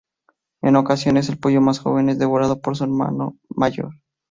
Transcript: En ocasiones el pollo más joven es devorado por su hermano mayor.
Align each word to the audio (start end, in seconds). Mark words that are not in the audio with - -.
En 0.63 0.77
ocasiones 0.77 1.29
el 1.29 1.37
pollo 1.37 1.61
más 1.61 1.77
joven 1.77 2.09
es 2.09 2.17
devorado 2.17 2.59
por 2.59 2.75
su 2.75 2.85
hermano 2.85 3.37
mayor. 3.49 3.93